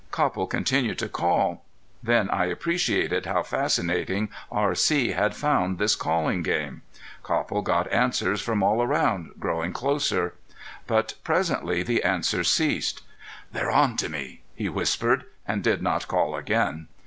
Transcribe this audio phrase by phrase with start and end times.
[0.09, 1.63] Copple continued to call.
[2.01, 5.11] Then I appreciated how fascinating R.C.
[5.11, 6.81] had found this calling game.
[7.21, 10.33] Copple got answers from all around, growing closer.
[10.87, 13.03] But presently the answers ceased.
[13.51, 16.87] "They're on to me," he whispered and did not call again.